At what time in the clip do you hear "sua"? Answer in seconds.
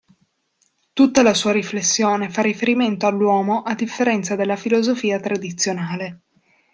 1.35-1.51